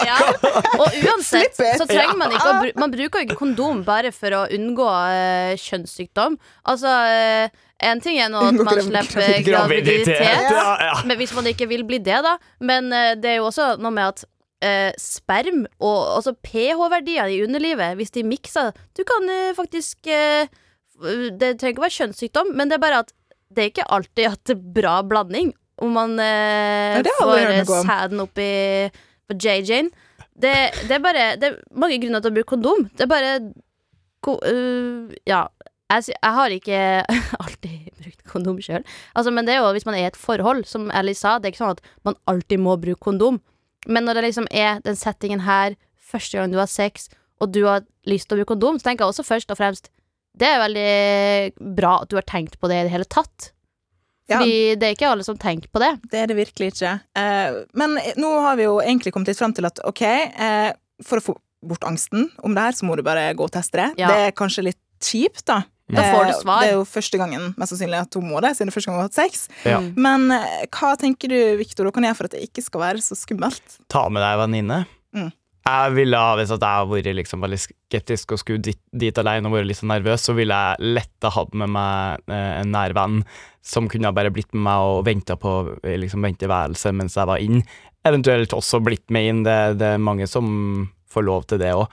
ja. 0.10 0.18
Og 0.78 0.88
uansett 1.00 1.56
så 1.56 1.86
trenger 1.88 2.16
man 2.18 2.30
ikke 2.30 2.50
å 2.50 2.78
Man 2.78 2.90
bruker 2.92 3.20
jo 3.20 3.24
ikke 3.24 3.38
kondom 3.40 3.84
bare 3.86 4.12
for 4.12 4.28
å 4.36 4.42
unngå 4.52 4.84
uh, 4.84 5.54
kjønnssykdom. 5.56 6.36
Altså, 6.68 6.88
en 7.90 8.00
ting 8.04 8.18
er 8.20 8.30
nå 8.32 8.40
at 8.48 8.58
man 8.58 8.80
slipper 8.82 9.24
graviditet. 9.48 9.48
graviditet, 9.48 10.50
Ja, 10.50 10.76
ja. 10.88 10.94
men 11.06 11.18
hvis 11.20 11.34
man 11.36 11.46
ikke 11.50 11.68
vil 11.70 11.84
bli 11.88 11.98
det, 12.04 12.20
da. 12.26 12.36
Men 12.60 12.92
eh, 12.92 13.14
det 13.20 13.34
er 13.34 13.40
jo 13.42 13.48
også 13.50 13.74
noe 13.82 13.92
med 13.94 14.12
at 14.12 14.24
eh, 14.64 14.92
sperm 15.00 15.64
og 15.78 15.98
altså 16.18 16.32
pH-verdier 16.46 17.32
i 17.34 17.42
underlivet, 17.44 17.96
hvis 17.98 18.14
de 18.14 18.22
mikser 18.26 18.72
Du 18.96 19.02
kan 19.08 19.28
eh, 19.30 19.50
faktisk 19.58 20.06
eh, 20.08 20.46
Det 21.02 21.54
trenger 21.60 21.74
ikke 21.74 21.82
å 21.82 21.88
være 21.88 21.98
kjønnssykdom, 21.98 22.54
men 22.56 22.70
det 22.70 22.78
er 22.78 22.84
bare 22.86 23.02
at 23.04 23.12
det 23.54 23.62
er 23.62 23.70
ikke 23.70 23.86
alltid 23.92 24.26
at 24.32 24.40
det 24.48 24.54
er 24.56 24.62
bra 24.80 24.94
blanding. 25.06 25.52
Om 25.82 25.92
man 25.94 26.16
eh, 26.22 27.00
får 27.20 27.36
eh, 27.52 27.68
sæden 27.86 28.22
oppi 28.24 28.46
på 29.30 29.36
JJ-en. 29.42 29.90
Det, 30.34 30.54
det 30.88 30.96
er 30.96 31.02
bare 31.02 31.26
Det 31.38 31.46
er 31.52 31.58
mange 31.78 32.00
grunner 32.02 32.22
til 32.24 32.32
å 32.32 32.34
bruke 32.34 32.50
kondom. 32.56 32.88
Det 32.98 33.04
er 33.06 33.10
bare 33.12 33.34
ko, 34.24 34.38
øh, 34.48 35.12
Ja. 35.28 35.44
Jeg, 35.92 36.04
sy- 36.06 36.14
jeg 36.16 36.32
har 36.38 36.54
ikke 36.54 36.78
alltid 37.44 37.90
brukt 38.00 38.22
kondom 38.30 38.60
sjøl. 38.64 38.84
Altså, 39.14 39.32
men 39.34 39.46
det 39.46 39.54
er 39.56 39.60
jo 39.62 39.72
hvis 39.76 39.86
man 39.88 39.94
er 39.98 40.06
i 40.06 40.10
et 40.10 40.16
forhold, 40.18 40.64
som 40.68 40.88
Ellie 40.96 41.14
sa. 41.18 41.36
Det 41.38 41.50
er 41.50 41.54
ikke 41.54 41.64
sånn 41.64 41.74
at 41.76 41.82
man 42.08 42.16
alltid 42.30 42.62
må 42.64 42.76
bruke 42.80 43.02
kondom. 43.04 43.40
Men 43.86 44.06
når 44.08 44.16
det 44.20 44.28
liksom 44.30 44.46
er 44.50 44.80
den 44.86 44.96
settingen 44.96 45.42
her, 45.44 45.76
første 46.00 46.38
gang 46.40 46.52
du 46.52 46.56
har 46.60 46.70
sex, 46.72 47.10
og 47.42 47.50
du 47.52 47.64
har 47.66 47.84
lyst 48.08 48.28
til 48.30 48.36
å 48.36 48.40
bruke 48.40 48.54
kondom, 48.54 48.78
så 48.80 48.88
tenker 48.88 49.04
jeg 49.04 49.12
også 49.12 49.26
først 49.26 49.50
og 49.52 49.58
fremst 49.58 49.90
Det 50.38 50.46
er 50.48 50.62
veldig 50.62 51.74
bra 51.76 51.98
at 52.02 52.08
du 52.10 52.16
har 52.16 52.24
tenkt 52.26 52.56
på 52.58 52.66
det 52.70 52.80
i 52.80 52.86
det 52.88 52.92
hele 52.94 53.06
tatt. 53.06 53.50
Ja. 54.26 54.38
Fordi 54.40 54.74
det 54.80 54.88
er 54.88 54.94
ikke 54.96 55.10
alle 55.12 55.22
som 55.26 55.36
tenker 55.38 55.68
på 55.70 55.82
det. 55.82 55.90
Det 56.10 56.22
er 56.22 56.30
det 56.30 56.36
virkelig 56.38 56.70
ikke. 56.72 56.94
Eh, 57.20 57.58
men 57.76 57.98
nå 58.18 58.30
har 58.42 58.56
vi 58.58 58.64
jo 58.66 58.78
egentlig 58.82 59.12
kommet 59.14 59.28
litt 59.30 59.38
fram 59.38 59.52
til 59.54 59.68
at 59.68 59.78
ok, 59.84 60.02
eh, 60.08 60.70
for 61.04 61.20
å 61.20 61.24
få 61.28 61.34
bort 61.64 61.84
angsten 61.86 62.30
om 62.44 62.56
det 62.56 62.64
her, 62.66 62.74
så 62.76 62.88
må 62.88 62.96
du 62.98 63.04
bare 63.06 63.28
gå 63.36 63.46
og 63.46 63.52
teste 63.54 63.78
det. 63.78 63.90
Ja. 64.00 64.08
Det 64.10 64.24
er 64.30 64.34
kanskje 64.40 64.64
litt 64.70 64.80
kjipt, 65.04 65.44
da. 65.52 65.60
Da 65.92 66.02
får 66.02 66.24
du 66.24 66.30
Eh, 66.32 66.40
svar. 66.40 66.60
Det 66.64 66.72
er 66.72 66.78
jo 66.78 66.84
første 66.88 67.18
gangen 67.20 67.54
mest 67.60 67.74
sannsynlig 67.74 68.00
at 68.00 68.16
hun 68.16 68.28
må 68.30 68.40
det, 68.40 68.54
siden 68.56 68.70
det 68.70 68.72
er 68.72 68.76
første 68.78 68.90
gang 68.90 68.96
hun 68.96 69.02
har 69.02 69.10
hatt 69.10 69.20
sex. 69.20 69.48
Ja. 69.68 69.80
Mm. 69.80 69.90
Men 70.00 70.30
eh, 70.32 70.66
hva 70.72 70.94
tenker 71.00 71.28
du, 71.28 71.38
Victor, 71.60 71.90
kan 71.92 72.06
gjøre 72.06 72.16
for 72.16 72.30
at 72.30 72.36
det 72.36 72.44
ikke 72.48 72.64
skal 72.64 72.80
være 72.86 73.02
så 73.04 73.16
skummelt? 73.18 73.80
Ta 73.92 74.06
med 74.08 74.24
deg 74.24 74.38
venninne. 74.40 74.84
Mm. 75.14 75.32
Jeg 75.64 75.92
ville, 75.96 76.20
Hvis 76.36 76.52
at 76.52 76.60
jeg 76.60 76.76
hadde 76.76 76.92
vært 76.92 77.16
liksom 77.16 77.40
veldig 77.40 77.58
skeptisk 77.60 78.32
og 78.32 78.40
skulle 78.40 78.64
dit, 78.64 78.80
dit 78.92 79.20
alene 79.20 79.48
og 79.48 79.56
vært 79.56 79.68
litt 79.70 79.80
så 79.80 79.88
nervøs, 79.88 80.24
så 80.26 80.34
ville 80.36 80.56
jeg 80.56 80.94
lett 80.96 81.24
ha 81.24 81.32
hatt 81.32 81.54
med 81.56 81.72
meg 81.72 82.32
eh, 82.32 82.60
en 82.60 82.72
nær 82.72 82.92
venn 82.96 83.22
som 83.64 83.88
kunne 83.88 84.08
ha 84.08 84.12
bare 84.12 84.32
blitt 84.32 84.52
med 84.52 84.64
meg 84.66 84.88
og 84.88 85.04
venta 85.06 85.38
på 85.40 85.54
liksom 85.84 86.24
venteværelset 86.24 86.92
mens 86.96 87.16
jeg 87.16 87.28
var 87.28 87.40
inn. 87.40 87.62
Eventuelt 88.04 88.52
også 88.52 88.82
blitt 88.84 89.08
med 89.08 89.28
inn. 89.30 89.44
Det, 89.46 89.78
det 89.80 89.94
er 89.94 90.02
mange 90.04 90.28
som 90.28 90.90
får 91.08 91.24
lov 91.24 91.46
til 91.48 91.62
det 91.62 91.72
òg. 91.72 91.88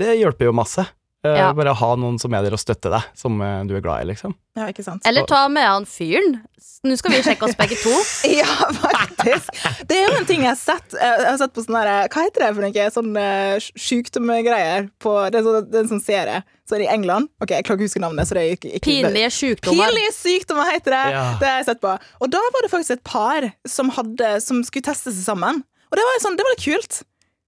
det 0.00 0.14
hjelper 0.16 0.48
jo 0.48 0.56
masse. 0.56 0.86
Eh, 1.34 1.38
Ja. 1.42 1.52
Bare 1.56 1.74
ha 1.76 1.90
noen 2.00 2.18
som 2.22 2.34
er 2.36 2.42
der 2.46 2.54
og 2.56 2.60
støtter 2.62 2.92
deg, 2.96 3.06
som 3.18 3.40
eh, 3.42 3.64
du 3.68 3.74
er 3.76 3.82
glad 3.84 4.04
i, 4.04 4.10
liksom. 4.12 4.34
Ja, 4.56 4.68
ikke 4.72 4.84
sant? 4.86 5.02
Eller 5.08 5.26
ta 5.28 5.46
med 5.52 5.66
han 5.66 5.84
fyren. 5.88 6.38
Nå 6.86 6.94
skal 7.00 7.12
vi 7.16 7.18
sjekke 7.24 7.46
oss 7.48 7.56
begge 7.58 7.76
to. 7.82 7.92
Ja, 8.40 8.46
faktisk. 8.78 9.50
Det 9.88 9.96
er 9.96 10.06
jo 10.10 10.16
en 10.20 10.26
ting 10.28 10.44
jeg 10.44 10.52
har 10.52 10.58
sett. 10.60 10.94
Jeg 10.94 11.24
har 11.26 11.38
sett 11.40 11.54
på 11.56 11.64
sånn 11.64 11.76
der, 11.78 12.08
Hva 12.12 12.24
heter 12.26 12.44
det 12.44 12.50
for 12.54 12.62
noe? 12.66 12.84
Sånn 12.94 13.10
uh, 13.16 13.56
sjukdomsgreier 13.86 14.86
Det 15.00 15.40
er 15.40 15.46
sånn, 15.46 15.66
det 15.70 15.78
er 15.78 15.82
en 15.84 15.90
sånn 15.90 16.04
serie. 16.04 16.42
Så 16.66 16.76
er 16.76 16.82
det 16.82 16.86
i 16.88 16.92
England. 16.94 17.28
Ok, 17.42 17.52
Jeg 17.54 17.66
klarer 17.66 17.78
ikke 17.80 17.86
å 17.86 17.90
huske 17.90 18.02
navnet. 18.02 18.28
Så 18.28 18.36
det 18.38 18.42
er 18.44 18.54
ikke, 18.56 18.72
ikke 18.78 18.86
Pinlige 18.90 19.30
sykdommer. 19.34 19.90
Pinlige 19.90 20.14
sykdommer 20.16 20.70
heter 20.72 20.96
det! 20.96 21.04
Ja. 21.16 21.24
Det 21.40 21.48
har 21.50 21.60
jeg 21.62 21.68
sett 21.70 21.82
på. 21.84 21.94
Og 22.22 22.32
da 22.34 22.42
var 22.56 22.66
det 22.66 22.72
faktisk 22.72 22.96
et 22.98 23.04
par 23.06 23.48
som, 23.68 23.90
hadde, 23.96 24.32
som 24.44 24.62
skulle 24.66 24.86
teste 24.88 25.14
seg 25.14 25.26
sammen. 25.26 25.62
Og 25.90 25.98
det 26.00 26.06
var, 26.08 26.22
sånn, 26.24 26.38
det 26.38 26.46
var 26.46 26.56
litt 26.56 26.66
kult. 26.66 27.00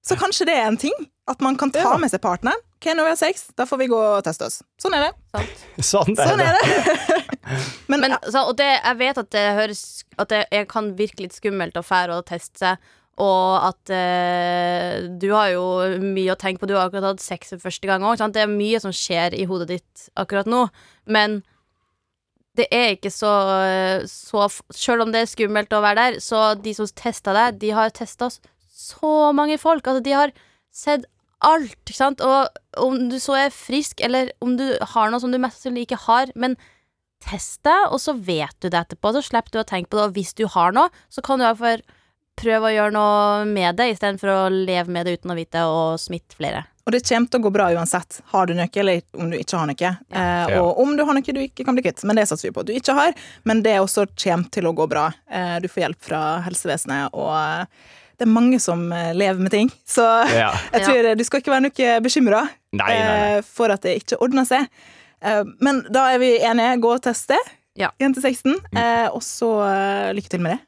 Så 0.07 0.17
kanskje 0.19 0.47
det 0.49 0.55
er 0.59 0.69
en 0.71 0.79
ting? 0.81 0.95
At 1.29 1.43
man 1.45 1.59
kan 1.61 1.71
ta 1.75 1.83
Ja. 1.85 1.97
med 2.01 2.11
seg 2.15 2.23
partneren. 2.25 2.59
Ok, 2.79 2.87
når 2.95 3.09
vi 3.09 3.11
har 3.11 3.19
sex, 3.19 3.49
da 3.59 3.65
får 3.67 3.81
vi 3.81 3.89
gå 3.91 3.97
og 3.99 4.21
teste 4.23 4.47
oss. 4.47 4.61
Sånn 4.79 4.95
er 4.95 5.09
det. 5.09 5.43
Sånn 5.91 6.13
er 6.15 6.29
Sånn 6.31 6.39
det. 6.39 6.47
er 6.47 6.61
det. 6.63 7.17
Men, 7.91 8.05
Men 8.05 8.15
så, 8.31 8.45
og 8.47 8.55
det, 8.61 8.69
jeg 8.77 8.99
vet 9.01 9.19
at 9.23 9.29
det 9.33 9.43
høres 9.57 9.81
At 10.21 10.29
det 10.29 10.41
jeg 10.53 10.67
kan 10.69 10.91
virke 10.99 11.25
litt 11.25 11.33
skummelt 11.35 11.79
å 11.81 11.83
fære 11.83 12.19
og 12.21 12.27
teste 12.29 12.61
seg. 12.63 12.89
Og 13.19 13.55
at 13.67 13.91
eh, 13.91 15.09
du 15.19 15.31
har 15.33 15.49
jo 15.57 15.65
mye 16.05 16.37
å 16.37 16.39
tenke 16.39 16.63
på. 16.63 16.69
Du 16.71 16.77
har 16.77 16.87
akkurat 16.87 17.09
hatt 17.17 17.25
sex 17.25 17.51
for 17.57 17.65
første 17.67 17.89
gang 17.91 18.05
òg. 18.07 18.21
Det 18.31 18.45
er 18.45 18.53
mye 18.53 18.79
som 18.85 18.95
skjer 18.95 19.35
i 19.35 19.47
hodet 19.51 19.73
ditt 19.73 20.05
akkurat 20.15 20.47
nå. 20.47 20.69
Men 21.11 21.41
det 22.59 22.69
er 22.75 22.95
ikke 22.95 23.11
så, 23.11 23.33
så 24.11 24.47
Selv 24.75 25.03
om 25.07 25.11
det 25.15 25.25
er 25.25 25.31
skummelt 25.31 25.75
å 25.75 25.83
være 25.83 25.99
der, 25.99 26.21
så 26.23 26.53
de 26.63 26.77
som 26.79 26.87
testa 26.95 27.35
deg, 27.35 27.59
de 27.63 27.75
har 27.75 27.91
testa 27.95 28.31
så 28.31 29.13
mange 29.35 29.59
folk. 29.59 29.83
Altså, 29.83 30.05
de 30.07 30.15
har 30.15 30.35
sett 30.71 31.07
alt, 31.47 31.79
ikke 31.85 31.99
sant? 31.99 32.25
Og 32.25 32.83
om 32.83 33.09
du 33.11 33.19
så 33.23 33.37
er 33.45 33.55
frisk, 33.55 34.03
eller 34.05 34.33
om 34.45 34.57
du 34.59 34.67
har 34.95 35.13
noe 35.13 35.23
som 35.23 35.33
du 35.33 35.39
mest 35.41 35.61
sannsynlig 35.61 35.87
ikke 35.89 36.03
har, 36.09 36.33
men 36.35 36.57
test 37.25 37.63
det, 37.67 37.79
og 37.91 38.01
så 38.03 38.15
vet 38.15 38.55
du 38.63 38.71
det 38.71 38.81
etterpå. 38.81 39.13
Så 39.15 39.27
slipper 39.27 39.55
du 39.55 39.63
å 39.63 39.69
tenke 39.69 39.91
på 39.91 39.99
det. 39.99 40.09
Og 40.09 40.19
hvis 40.19 40.35
du 40.39 40.47
har 40.51 40.75
noe, 40.75 40.91
så 41.11 41.25
kan 41.25 41.39
du 41.39 41.47
i 41.47 41.49
hvert 41.51 41.63
fall 41.63 41.87
prøve 42.39 42.69
å 42.69 42.75
gjøre 42.75 42.95
noe 42.95 43.47
med 43.51 43.79
det, 43.79 43.93
istedenfor 43.95 44.31
å 44.31 44.41
leve 44.53 44.93
med 44.95 45.09
det 45.09 45.19
uten 45.19 45.35
å 45.35 45.39
vite 45.39 45.65
og 45.67 45.99
smitte 46.03 46.39
flere. 46.39 46.65
Og 46.89 46.95
det 46.95 47.03
kommer 47.05 47.29
til 47.29 47.43
å 47.43 47.45
gå 47.45 47.51
bra 47.53 47.67
uansett. 47.77 48.23
Har 48.33 48.49
du 48.49 48.55
noe, 48.57 48.71
eller 48.81 49.03
om 49.21 49.29
du 49.29 49.37
ikke 49.37 49.59
har 49.61 49.69
noe. 49.69 49.91
Eh, 50.09 50.53
og 50.57 50.79
om 50.81 50.95
du 50.97 51.03
har 51.05 51.19
noe 51.19 51.35
du 51.37 51.43
ikke 51.43 51.67
kan 51.67 51.77
bli 51.77 51.85
kvitt. 51.85 52.01
Men 52.09 52.17
det 52.17 52.25
satser 52.31 52.49
vi 52.49 52.55
på 52.57 52.65
at 52.65 52.71
du 52.71 52.73
ikke 52.79 52.95
har. 52.97 53.13
Men 53.45 53.61
det 53.67 53.75
også 53.83 54.07
kommer 54.15 54.49
til 54.55 54.71
å 54.71 54.73
gå 54.79 54.87
bra. 54.89 55.11
Eh, 55.29 55.59
du 55.61 55.69
får 55.69 55.85
hjelp 55.85 56.07
fra 56.09 56.23
helsevesenet, 56.47 57.13
og 57.13 57.35
eh, 57.37 57.93
det 58.19 58.27
er 58.27 58.33
mange 58.35 58.59
som 58.63 58.81
eh, 58.93 59.13
lever 59.17 59.39
med 59.45 59.53
ting. 59.55 59.69
Så 59.87 60.05
Ja. 60.35 60.51
jeg 60.75 60.85
tror 60.87 61.11
du 61.19 61.25
skal 61.27 61.43
ikke 61.43 61.55
være 61.55 61.67
noe 61.69 61.91
bekymra 62.05 62.45
nei. 62.77 63.43
for 63.47 63.71
at 63.75 63.85
det 63.87 63.97
ikke 64.03 64.19
ordner 64.25 64.47
seg. 64.49 64.67
Eh, 65.23 65.45
men 65.63 65.85
da 65.95 66.09
er 66.15 66.23
vi 66.23 66.33
enige. 66.43 66.81
Gå 66.83 66.95
og 66.97 67.03
teste. 67.07 67.39
Ja. 67.79 67.93
Jente 68.03 68.23
16. 68.25 68.57
Eh, 68.75 69.07
og 69.15 69.23
så 69.23 69.53
eh, 69.69 70.09
lykke 70.19 70.33
til 70.35 70.43
med 70.43 70.57
det. 70.57 70.63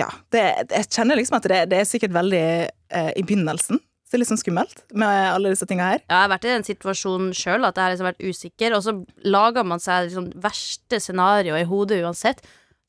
Ja. 0.00 0.08
Det, 0.32 0.42
jeg 0.72 0.88
kjenner 0.92 1.18
liksom 1.18 1.36
at 1.40 1.48
det, 1.50 1.62
det 1.72 1.80
er 1.82 1.88
sikkert 1.88 2.12
veldig 2.16 2.42
eh, 2.68 3.10
i 3.16 3.24
begynnelsen. 3.24 3.80
Så 3.80 4.14
det 4.16 4.18
er 4.18 4.22
litt 4.24 4.30
sånn 4.32 4.40
skummelt 4.40 4.80
med 4.98 5.10
alle 5.30 5.52
disse 5.52 5.66
tinga 5.70 5.84
her. 5.92 6.00
Ja, 6.02 6.16
Jeg 6.16 6.22
har 6.24 6.30
vært 6.32 6.46
i 6.48 6.50
den 6.54 6.64
situasjonen 6.66 7.34
sjøl 7.36 7.66
at 7.68 7.76
jeg 7.78 7.84
har 7.84 7.92
liksom 7.94 8.08
vært 8.08 8.24
usikker, 8.26 8.74
og 8.74 8.82
så 8.82 8.94
lager 9.30 9.66
man 9.70 9.82
seg 9.82 10.08
liksom 10.08 10.30
verste 10.42 10.98
scenario 11.04 11.54
i 11.54 11.66
hodet 11.68 12.00
uansett. 12.02 12.40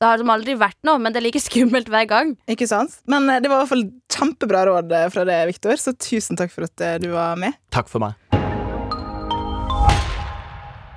Det 0.02 0.06
har 0.08 0.18
liksom 0.18 0.30
aldri 0.34 0.54
vært 0.58 0.80
noe, 0.82 0.98
men 0.98 1.14
det 1.14 1.20
er 1.20 1.22
like 1.28 1.38
skummelt 1.38 1.86
hver 1.86 2.08
gang. 2.10 2.30
Ikke 2.50 2.66
sant? 2.66 2.96
Men 3.06 3.28
eh, 3.30 3.36
det 3.38 3.46
var 3.46 3.60
i 3.60 3.62
hvert 3.62 3.70
fall 3.70 3.84
kjempebra 4.10 4.64
råd 4.66 4.90
eh, 4.98 5.04
fra 5.14 5.22
deg, 5.28 5.44
Viktor, 5.52 5.78
så 5.78 5.92
tusen 5.94 6.34
takk 6.40 6.50
for 6.50 6.66
at 6.66 6.82
eh, 6.82 6.96
du 6.98 7.12
var 7.12 7.38
med. 7.38 7.54
Takk 7.70 7.86
for 7.86 8.02
meg. 8.02 8.18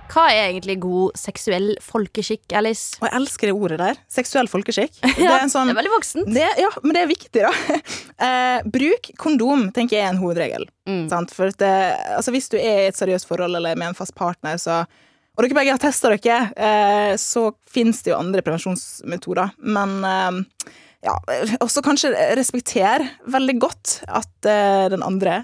Hva 0.09 0.25
er 0.33 0.47
egentlig 0.47 0.79
god 0.81 1.21
seksuell 1.21 1.75
folkeskikk, 1.85 2.47
Alice? 2.57 2.97
Og 2.97 3.05
jeg 3.05 3.17
elsker 3.19 3.51
det 3.51 3.55
ordet 3.59 3.79
der. 3.83 4.01
Seksuell 4.09 4.49
folkeskikk. 4.49 4.97
Det 5.21 5.29
er 5.29 5.37
en 5.37 5.53
sånn 5.53 5.69
det 5.69 5.75
er 5.75 5.81
veldig 5.83 5.95
voksent. 5.99 6.33
det, 6.41 6.49
ja, 6.65 6.73
men 6.81 6.97
det 6.97 7.05
er 7.05 7.13
viktig, 7.13 7.45
da. 7.45 7.53
Eh, 8.25 8.65
bruk 8.71 9.13
kondom, 9.21 9.67
tenker 9.75 9.99
jeg 9.99 10.07
er 10.07 10.15
en 10.15 10.21
hovedregel. 10.23 10.65
Mm. 10.89 11.05
Sant? 11.13 11.29
For 11.35 11.53
at 11.53 11.61
det, 11.61 11.73
altså 12.17 12.33
hvis 12.33 12.49
du 12.49 12.57
er 12.57 12.87
i 12.87 12.89
et 12.89 12.97
seriøst 12.97 13.29
forhold 13.29 13.53
eller 13.59 13.77
med 13.77 13.91
en 13.91 13.97
fast 14.01 14.17
partner, 14.17 14.57
så 14.57 14.81
og 15.35 15.43
dere 15.43 15.57
begge 15.57 15.75
har 15.75 15.81
testa 15.81 16.11
dere, 16.13 16.39
eh, 16.55 17.13
så 17.19 17.49
finnes 17.71 18.01
det 18.05 18.13
jo 18.13 18.19
andre 18.19 18.43
prevensjonsmetoder. 18.45 19.55
Men 19.67 19.97
eh, 20.07 20.39
ja, 21.05 21.15
også 21.61 21.83
kanskje 21.85 22.13
respekter 22.39 23.03
veldig 23.31 23.57
godt 23.61 23.99
at 24.07 24.49
eh, 24.49 24.87
den 24.95 25.05
andre 25.05 25.43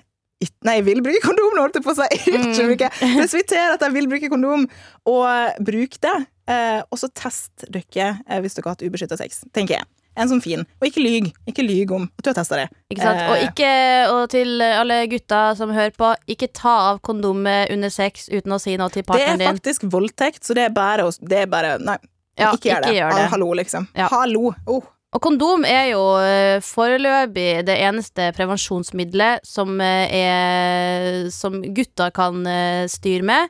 Nei, 0.66 0.80
jeg 0.80 0.86
vil 0.88 1.04
bruke 1.06 1.22
kondom, 1.22 1.52
nå 1.54 1.62
holdt 1.62 1.76
jeg 1.78 1.84
på 1.86 1.94
å 1.94 1.98
si. 2.00 2.08
Mm. 2.42 3.20
Respekter 3.20 3.76
at 3.76 3.84
jeg 3.86 3.94
vil 3.94 4.08
bruke 4.10 4.30
kondom, 4.32 4.64
og 5.06 5.60
bruk 5.62 6.00
det. 6.02 6.14
Eh, 6.50 6.80
og 6.82 6.98
så 6.98 7.12
test 7.14 7.68
dere 7.70 8.08
eh, 8.26 8.40
hvis 8.42 8.58
dere 8.58 8.66
har 8.66 8.74
hatt 8.74 8.82
ubeskytta 8.82 9.20
sex, 9.20 9.44
tenker 9.54 9.78
jeg. 9.78 9.90
En 10.18 10.28
sånn 10.28 10.42
fin. 10.44 10.66
Og 10.82 10.88
ikke 10.90 11.00
lyg. 11.04 11.30
Ikke 11.48 11.64
lyg 11.64 11.92
om 11.96 12.04
at 12.18 12.24
du 12.26 12.30
har 12.30 12.36
testa 12.36 12.58
det. 12.60 12.66
Ikke 12.92 13.02
sant? 13.06 13.22
Og, 13.30 13.36
Eh, 13.38 13.46
ikke, 13.48 13.74
og 14.12 14.30
til 14.34 14.62
alle 14.62 15.08
gutta 15.08 15.56
som 15.56 15.72
hører 15.72 15.94
på, 15.96 16.10
ikke 16.28 16.50
ta 16.54 16.74
av 16.92 17.00
kondomet 17.02 17.72
under 17.72 17.90
sex 17.90 18.28
uten 18.30 18.52
å 18.52 18.60
si 18.60 18.76
noe 18.78 18.90
til 18.92 19.04
partneren 19.08 19.38
din. 19.40 19.46
det 19.46 19.48
er 19.48 19.54
faktisk 19.56 19.82
din. 19.86 19.90
voldtekt, 19.94 20.44
så 20.44 20.54
det 20.58 20.66
er 20.66 20.74
bare, 20.76 21.08
det 21.22 21.46
er 21.46 21.48
bare 21.48 21.78
Nei, 21.80 21.98
Ja, 22.38 22.52
ikke 22.52 22.70
gjør 22.74 22.82
det. 22.84 22.96
gjør 22.98 23.16
det. 23.16 23.24
Ah, 23.24 23.30
Hallo, 23.32 23.54
liksom. 23.54 23.88
Ja. 23.96 24.08
Hallo. 24.12 24.54
Oh. 24.68 24.84
Og 25.14 25.20
kondom 25.22 25.66
er 25.68 25.90
jo 25.92 26.04
eh, 26.24 26.60
foreløpig 26.64 27.66
det 27.68 27.76
eneste 27.84 28.30
prevensjonsmiddelet 28.36 29.44
som, 29.48 29.80
eh, 29.82 30.08
er, 30.12 31.30
som 31.32 31.62
gutta 31.62 32.12
kan 32.16 32.44
styre 32.88 33.24
med. 33.24 33.50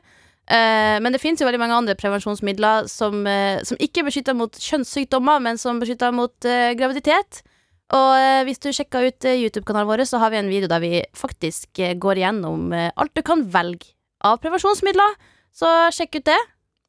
Eh, 0.52 0.98
Men 1.00 1.12
det 1.14 1.20
fins 1.22 1.40
jo 1.40 1.46
veldig 1.48 1.60
mange 1.62 1.78
andre 1.78 1.94
prevensjonsmidler 1.96 2.88
som, 2.90 3.26
eh, 3.26 3.62
som 3.64 3.78
ikke 3.80 4.04
beskytter 4.04 4.36
mot 4.36 4.52
kjønnssykdommer, 4.52 5.40
men 5.40 5.56
som 5.58 5.80
beskytter 5.80 6.12
mot 6.12 6.44
eh, 6.44 6.74
graviditet. 6.76 7.42
Og 7.92 8.44
hvis 8.46 8.60
du 8.62 8.70
sjekker 8.72 9.04
ut 9.10 9.20
YouTube-kanalen 9.20 9.88
vår, 9.90 10.04
så 10.08 10.18
har 10.18 10.30
vi 10.32 10.38
en 10.38 10.48
video 10.48 10.68
der 10.70 10.80
vi 10.80 11.02
faktisk 11.12 11.76
går 12.00 12.16
gjennom 12.22 12.72
alt 12.72 13.12
du 13.12 13.20
kan 13.20 13.42
velge 13.52 13.90
av 14.24 14.38
prevensjonsmidler. 14.40 15.12
Så 15.52 15.68
sjekk 15.92 16.16
ut 16.22 16.24
det. 16.30 16.38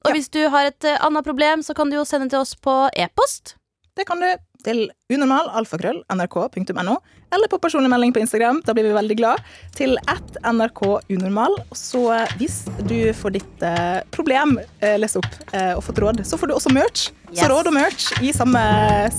Og 0.06 0.12
Ja. 0.12 0.14
hvis 0.16 0.30
du 0.32 0.48
har 0.48 0.64
et 0.70 0.80
annet 1.04 1.26
problem, 1.26 1.60
så 1.60 1.76
kan 1.76 1.90
du 1.90 1.98
jo 1.98 2.06
sende 2.08 2.30
til 2.30 2.40
oss 2.40 2.56
på 2.56 2.88
e-post. 2.96 3.56
Det 3.98 4.08
kan 4.08 4.20
du 4.22 4.32
til 4.66 4.86
unormal 5.14 5.50
alfakrøll 5.60 6.02
nrk.no, 6.14 6.96
eller 7.34 7.50
på 7.52 7.60
personlig 7.62 7.92
melding 7.92 8.14
på 8.16 8.22
Instagram. 8.24 8.62
Da 8.66 8.76
blir 8.76 8.88
vi 8.88 8.96
veldig 8.96 9.18
glad. 9.20 9.42
Til 9.78 9.98
at 10.12 10.38
nrk 10.44 10.84
unormal. 11.12 11.58
Så 11.78 12.06
eh, 12.16 12.36
hvis 12.40 12.64
du 12.90 12.98
får 13.18 13.38
ditt 13.40 13.66
eh, 13.66 14.00
problem 14.16 14.58
eh, 14.82 14.98
lest 15.02 15.20
opp 15.20 15.30
og 15.54 15.84
fått 15.86 16.02
råd, 16.02 16.24
så 16.28 16.40
får 16.40 16.50
du 16.50 16.56
også 16.56 16.74
merch. 16.74 17.10
Yes. 17.32 17.44
Så 17.44 17.50
råd 17.52 17.70
og 17.70 17.76
merch 17.76 18.10
i 18.22 18.34
samme, 18.36 18.62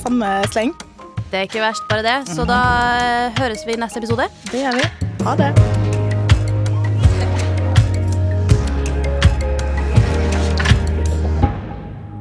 samme 0.00 0.36
sleng. 0.52 0.74
Det 1.30 1.40
er 1.40 1.48
ikke 1.48 1.64
verst, 1.64 1.82
bare 1.90 2.04
det. 2.06 2.18
Så 2.30 2.46
da 2.46 2.60
høres 3.40 3.66
vi 3.66 3.74
i 3.74 3.80
neste 3.80 4.02
episode. 4.02 4.28
Det 4.52 4.62
gjør 4.62 4.78
vi. 4.78 4.88
Ha 5.26 5.36
det. 5.40 5.50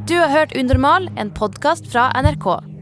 Du 0.10 0.18
har 0.20 0.30
hørt 0.30 0.58
Unormal, 0.58 1.10
en 1.18 1.32
podkast 1.32 1.88
fra 1.92 2.10
NRK. 2.22 2.73